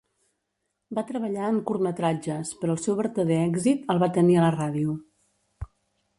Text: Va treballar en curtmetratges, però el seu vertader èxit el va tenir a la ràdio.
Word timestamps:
Va 0.99 1.03
treballar 1.11 1.49
en 1.55 1.59
curtmetratges, 1.71 2.55
però 2.63 2.77
el 2.77 2.81
seu 2.87 2.99
vertader 3.03 3.39
èxit 3.51 3.85
el 3.97 4.03
va 4.07 4.11
tenir 4.19 4.39
a 4.41 4.47
la 4.49 4.53
ràdio. 4.59 4.99